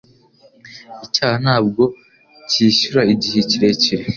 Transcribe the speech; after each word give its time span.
Icyaha 1.05 1.35
ntabwo 1.43 1.83
cyishyura 2.49 3.01
igihe 3.13 3.39
kirekire 3.49 4.03